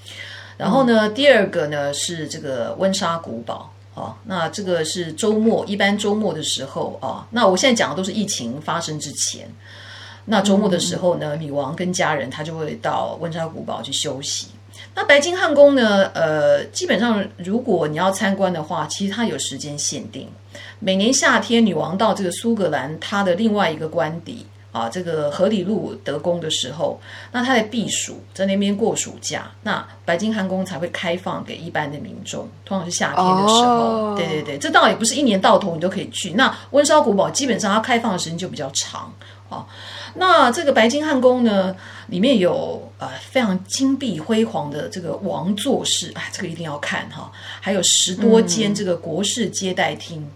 [0.56, 7.26] 然后呢，第二个呢是这个温莎古堡哦，那这个是周末，一般周末的时候啊、哦。
[7.30, 9.48] 那我现在讲的都是疫情发生之前。
[10.24, 14.48] 那周末的时候呢，女王跟家人她就会到温莎古堡去休息。
[14.94, 20.28] 那白金汉宫呢，呃，基本上如果你要参观的话，其实它有时间限定。
[20.78, 24.46] 每年夏天，女王到这个苏格兰她的另外一个官邸。
[24.76, 27.00] 啊，这个河里路德宫的时候，
[27.32, 34.10] 那他在避暑，在那边过暑假，那白金汉宫才会开放给一般的民众，通常是夏天的时候。
[34.10, 34.18] Oh.
[34.18, 36.32] 对对对，这倒也不是一年到头你都可以去。
[36.32, 39.10] 那温莎古堡基本上它开放的时间就比较长。
[39.48, 39.64] 啊，
[40.16, 41.74] 那这个白金汉宫呢，
[42.08, 50.20] 里面有呃非常金碧辉煌的这个王座室，哎，这个一定要看哈，还有十多间这个国事接待厅。
[50.20, 50.30] 嗯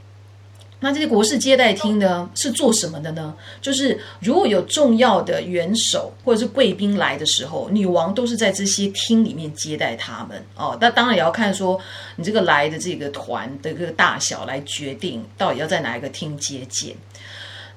[0.82, 3.34] 那这些国事接待厅呢，是做什么的呢？
[3.60, 10.78] 就是如果有重要的元首或者是贵宾来的时候，女王都是在这些厅里面接待他们哦。
[10.80, 11.78] 那当然也要看说
[12.16, 16.96] 你这个来的这个团的这个大小来决定到底要在哪一个厅接见。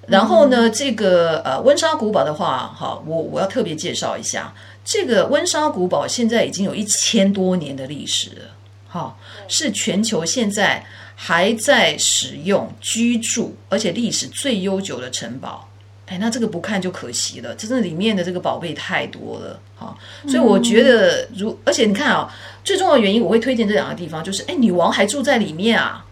[0.07, 4.53] 然后呢，这个呃温莎古堡的话，哈，我我要特别介绍一下，
[4.85, 8.41] 这个温莎古堡现在已经有一千多年的历史了，
[8.87, 9.17] 哈，
[9.49, 10.85] 是全球现在。
[11.15, 15.69] 还在使用、居住，而且历史最悠久的城堡，
[16.07, 17.55] 哎，那这个不看就可惜了。
[17.55, 19.95] 真的里面的这个宝贝太多了，哈，
[20.27, 26.05] 所以我觉得，如而且你看啊，最重要的原因，我会推荐这两个地方，就是哎，女王还住在里面啊。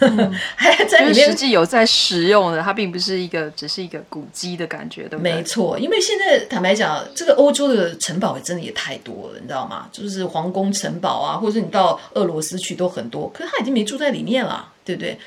[0.00, 5.32] 嗯、 还在里面，实际有在使用的，它并不是一个，只是一个古迹的感觉，对不对？
[5.34, 9.88] 没错，因为现在坦白讲，这个欧洲的城堡也真的也太多了，你知道吗？
[9.92, 15.18] 就是皇宫城堡啊，或者是你到俄罗斯去都很多，可是他已经没住在里面了，对不对？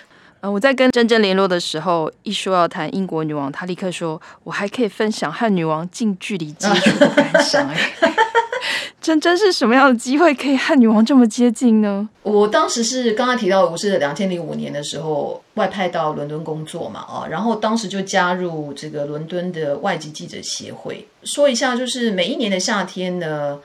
[0.41, 7.91] 呃，我在跟珍珍联络的时候，一说要谈英国女王，她立刻说，我还可以分享和女王近距离接触的感想，哎。
[9.02, 12.08] 真真是什么样的机会可以和女王这么接近呢？
[12.24, 21.08] 我当时是刚刚提到，我是两千零五年的时候外派到伦敦工作嘛，啊，然后当时就加入这个伦敦的外籍记者协会。
[21.24, 23.60] 说一下，就是每一年的夏天呢，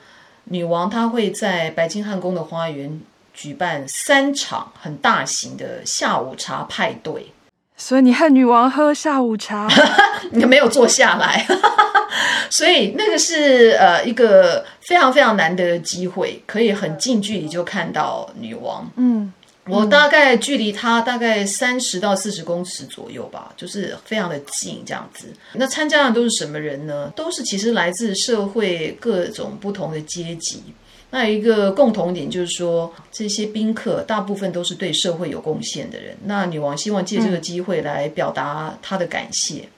[0.45, 2.99] 女王她会在白金汉宫的花园
[3.33, 7.27] 举办三场很大型的下午茶派对。
[7.77, 9.67] 所以你和女王喝下午茶，
[10.33, 11.45] 你没有坐下来。
[12.49, 18.89] 所以那个是呃一个非常非常难得的机会，可以很近距离就看到女王。
[18.95, 19.31] 嗯，
[19.67, 25.27] 我大概距离她大概三十到四十公尺左右吧，就是非常的近这样子。
[25.53, 27.11] 那参加的都是什么人呢？
[27.15, 30.63] 都是其实来自社会各种不同的阶级。
[31.09, 36.17] 那有一个共同点就是说，这些宾客大部分都是对社会有贡献的人。
[36.25, 39.69] 那女王希望借这个机会来表达她的感谢。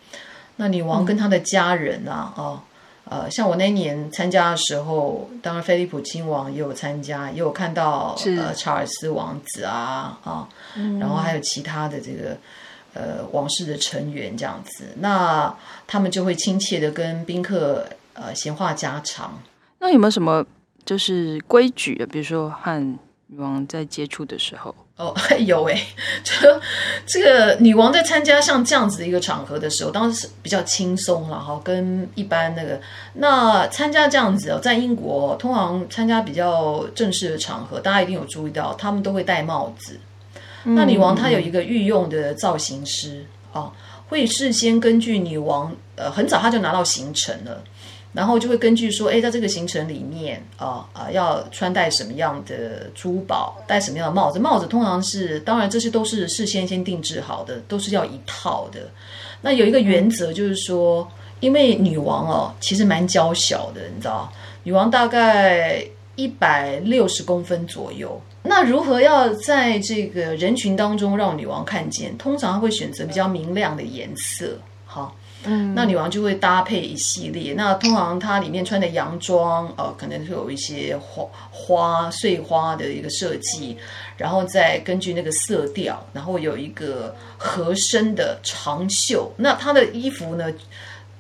[0.56, 2.62] 那女王跟她的家人啊，嗯、哦，
[3.06, 10.50] 呃，像我那年参加的时候，当然菲利普亲王也有参加，也有看到呃查尔斯王子啊，啊、
[11.00, 12.36] 然后还有其他的这个
[12.94, 19.40] 呃王室的成员这样子，那他们就会亲切的跟宾客呃闲话家常。
[19.80, 20.44] 那有没有什么
[20.90, 22.98] 就是规矩，比如说和
[23.28, 24.74] 女王在接触的时候？
[24.96, 25.80] 哦， 有哎，
[26.24, 26.34] 就
[27.06, 32.82] 这个女王在参加像这样子的一个场合的时候，当时是比较轻松了哈，跟一般那个
[33.14, 40.00] 那参加这样子哦，在英国通常参加比较正式的场合，大家一定有注意到，他们都会戴帽子。
[40.64, 43.24] 嗯、那女王她有一个御用的造型师
[43.54, 43.72] 啊，
[44.08, 47.64] 会事先根据女王呃很早她就拿到行程了。
[48.12, 54.40] 然后就会根据说，哎，在这个行程里面，啊、啊，要穿戴什么样的珠宝，戴什么样的帽子？
[54.40, 58.90] 帽子通常是，当然这些都是事先先定制好的，都是要一套的。
[59.42, 61.08] 那有一个原则就是说，
[61.40, 64.32] 因为女王哦，其实蛮娇小的，你知道，
[64.64, 68.20] 女王大概一百六十公分左右。
[68.42, 72.18] 那如何要在这个人群当中让女王看见？
[72.18, 75.16] 通常会选择比较明亮的颜色，好。
[75.74, 77.54] 那女王就会搭配一系列。
[77.54, 83.78] 那通常她里面穿的洋装，呃，可能会有一些花花碎花的一个设计，
[84.18, 89.32] 然后再根据那个色调，然后有一个合身的长袖。
[89.38, 90.52] 那她的衣服呢，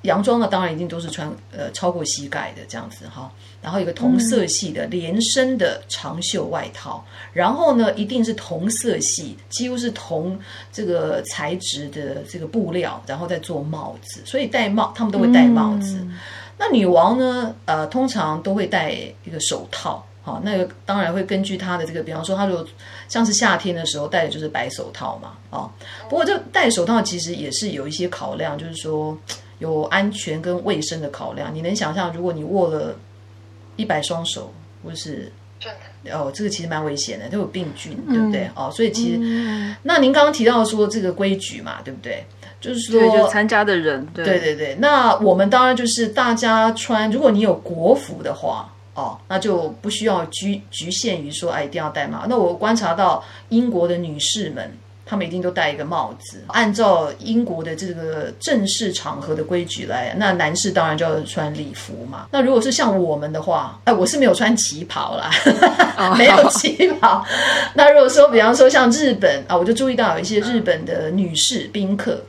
[0.03, 3.31] 洋装呢，当然一定都是穿呃超过膝盖的这样子哈。
[3.61, 10.39] 然后一个同色系的连身的长袖外套，嗯、然后呢，一定是同色系，几乎是同
[10.71, 14.21] 这个材质的这个布料，然后再做帽子。
[14.23, 15.97] 所以戴帽，他们都会戴帽子。
[15.99, 16.17] 嗯、
[16.57, 18.91] 那女王呢，呃，通常都会戴
[19.25, 20.05] 一个手套。
[20.21, 22.65] 好，那个当然会根据她的这个，比方说，她如果
[23.07, 25.33] 像是夏天的时候戴的就是白手套嘛。
[25.49, 25.69] 啊，
[26.07, 29.17] 不过这戴手套其实也是有一些考量，就是说
[29.59, 31.53] 有安全跟卫生的考量。
[31.53, 32.95] 你能想象，如果你握了。
[33.75, 34.51] 一百双手，
[34.83, 35.31] 或是
[36.11, 38.51] 哦，这个其实蛮危险的，都有病菌，对不对？
[38.53, 42.25] 哦，所以其实，那您刚刚提到说这个规矩嘛，对不对？
[42.59, 44.75] 就是说就参加的人，对对对对。
[44.81, 52.25] 那我们当然就是大家穿，如果你有国服的话，哦，那就不需要局局限于说，哎，一定要戴帽。
[52.27, 54.69] 那我观察到英国的女士们。
[55.09, 60.13] 他们一定都戴一个帽子，按照英国的这个正式场合的规矩来。
[60.17, 62.27] 那男士当然就要穿礼服嘛。
[62.31, 65.31] 那如果是像我们的话，哎，我是没有穿旗袍啦，
[66.15, 67.25] 没有旗袍。
[67.73, 72.23] 那如果说，比方说像日本啊，我就注意到有一些日本的女士宾客。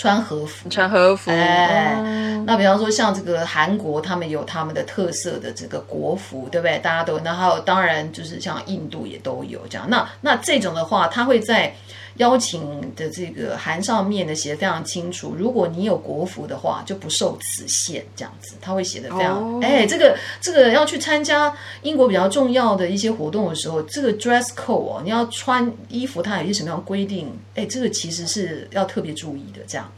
[0.00, 1.30] 穿和服，穿和服。
[1.30, 6.78] 哎，哦、那比方说像这个韩国，他们有他们的特色的这个国服，对不对？
[6.78, 9.86] 大家都，那还有当然就是像印度也都有这样。
[9.90, 11.74] 那那这种的话，他会在。
[12.16, 21.52] 邀请的这个函上面呢，写的非常清楚，如果你有国服的话，就不受此限，这样子，他会写的非常，哎、oh.，这个这个要去参加
[21.82, 27.32] 英国比较重要的一些活动的时候，这个 dress code 哦，你要穿衣服，它有一些什么样的规定？
[27.54, 29.90] 哎，这个其实是要特别注意的，这样。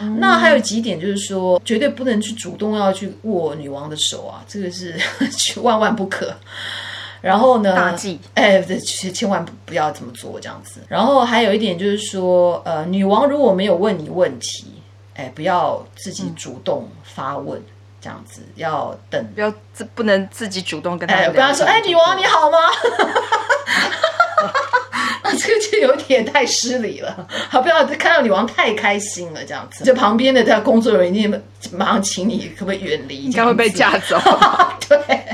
[0.00, 0.18] Mm.
[0.18, 4.94] 那还有几点就是说，绝对不能去主动要去握女王的手啊，这个是
[5.60, 6.34] 万万不可。
[7.20, 7.74] 然后呢？
[7.74, 8.20] 大忌！
[8.34, 10.80] 哎，这千千万不要这么做，这样子。
[10.88, 14.82] 然后还有一点就是说，呃，女王如果没有问你问题，
[15.14, 17.64] 哎，不要自己主动发问，嗯、
[18.00, 21.32] 这样子要等，不要自不能自己主动跟他聊。
[21.32, 22.58] 不要说，哎，女王你好吗？
[25.24, 27.26] 那 这个就有点太失礼了。
[27.48, 31.42] 好，不要看到女王太开心了，这样子，就旁边的这工作人员
[31.72, 33.24] 马上请你可不可以远离？
[33.24, 34.16] 应该会被架走。
[34.88, 35.25] 对。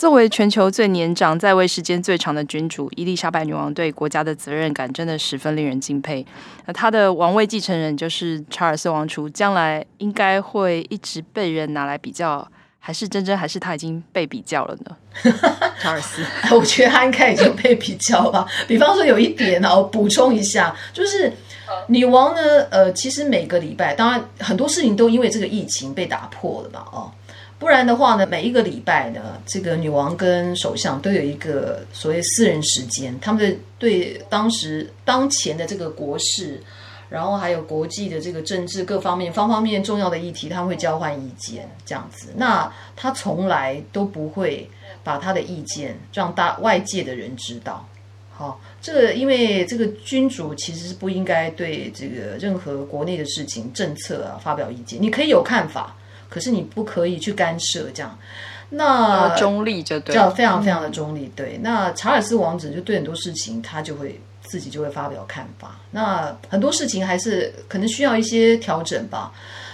[0.00, 6.24] 作为全球最年长、在位时间最长的君主，伊丽莎白女王对国家的责任感真的十分令人敬佩。
[6.64, 14.96] 那她的王位继承人就是查尔斯王储，将来应该会一直被人拿来比较，还是真真还是他已经被比较了呢？
[15.78, 18.48] 查尔斯，我觉得他应该已经被比较了。
[18.66, 21.30] 比方说有一点呢，我补充一下，就是
[21.88, 22.40] 女王呢，
[22.70, 27.12] 呃，其实每个礼拜，当然很多事情都因为这个疫情被打破了吧，哦。
[27.60, 36.58] 不然的话呢，每一个礼拜呢，这个女王跟首相都有一个所谓私人时间，他们的对当时当前的这个国事，
[37.10, 42.28] 然后还有国际的这个政治各方面方方面面重要的议题，他们会交换意见这样子。
[42.34, 44.66] 那他从来都不会
[45.04, 47.86] 把他的意见让大外界的人知道。
[48.30, 55.94] 好，这个因为这个君主其实是不应该对这个任何国内的事情、政策啊发表意见，你可以有看法。
[56.30, 58.18] 可是你不可以去干涉这样，
[58.70, 61.30] 那中立就对，叫非常非常的中立。
[61.36, 65.76] 对，那查尔斯王子就对很多事情他就会自己就会发表看法。
[65.90, 69.32] 那很多事情还是可能需要一些调整吧。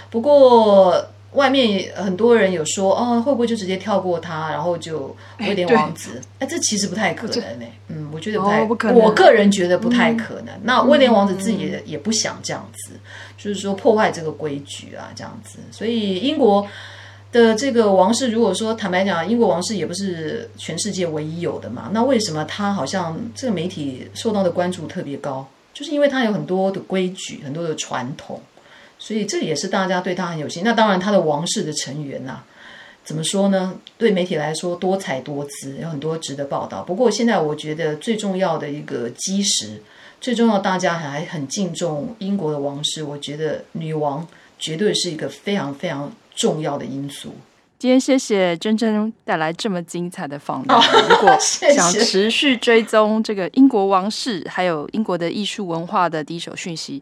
[0.09, 6.21] 不过外面很多人有说，哦，会不会就直接跳过他，然后就威廉王子？
[6.39, 7.65] 哎，这其实不太可能呢。
[7.89, 8.97] 嗯，我觉得不太，哦，不可能。
[8.97, 10.55] 我个人觉得不太可能。
[10.55, 12.93] 嗯，那威廉王子自己也，也不想这样子。
[13.37, 15.59] 就是说破坏这个规矩啊，这样子。
[15.69, 16.67] 所以英国
[17.31, 21.89] 的这个王室，如果说坦白讲，英国王室也不是全世界唯一有的嘛。
[21.93, 25.45] 那为什么他好像这个媒体受到的关注特别高？
[25.73, 28.41] 就是因为他有很多的规矩，很多的传统，
[28.99, 30.63] 所以这也是大家对他很有心。
[30.63, 32.45] 那当然，他的王室的成员呐、啊，
[33.03, 33.79] 怎么说呢？
[33.97, 36.83] 对媒体来说多彩多姿，有很多值得报道。
[36.83, 39.81] 不过现在我觉得最重要的一个基石。
[40.19, 43.03] 最重要，大家还很敬重英国的王室。
[43.03, 44.27] 我觉得女王
[44.57, 47.35] 绝对是一个非常非常重要的因素。
[47.79, 50.79] 今天谢谢珍珍带来这么精彩的访谈。
[51.07, 56.99] 如果 想持续追踪这个英国王室还有英国的艺术文化的第一手讯息，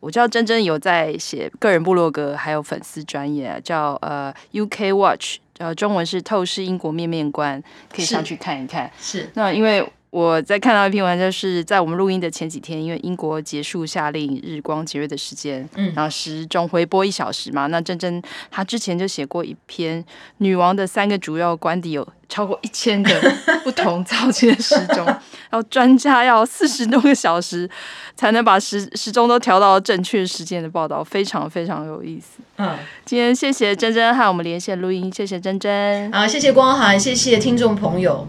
[0.00, 7.62] 我知道珍珍有在写个人部落格，还有粉丝专业叫呃 UK Watch，呃中文是透视英国面面观，
[7.94, 8.90] 可以上去看一看。
[8.98, 9.86] 是，是那因为。
[10.14, 17.66] 我在看到一篇文章，就是在我们录音的前几天，因为英国结束下令日光节约的时间，嗯，然后时钟回拨一小时嘛。
[17.66, 20.04] 那珍珍她之前就写过一篇
[20.38, 23.10] 女王的三个主要官邸有超过一千个
[23.64, 27.68] 不同造型的时钟，然后专家要四十多个小时
[28.14, 32.40] 才能把时时钟都调到正确时间的报道，非常非常有意思。
[32.58, 36.12] 嗯，今天谢谢珍珍和我们连线录音，谢谢珍珍。
[36.12, 38.28] 好，谢谢光涵，谢谢听众朋友。